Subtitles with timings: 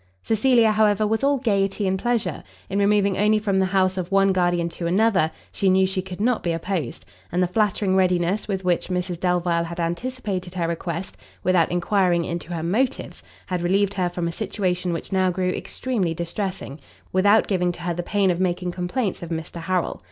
[0.23, 4.33] Cecilia, however, was all gaiety and pleasure: in removing only from the house of one
[4.33, 8.65] guardian to another, she knew she could not be opposed; and the flattering readiness with
[8.65, 14.09] which Mrs Delvile had anticipated her request, without enquiring into her motives, had relieved her
[14.09, 16.79] from a situation which now grew extremely distressing,
[17.13, 19.99] without giving to her the pain of making complaints of Mr Harrel.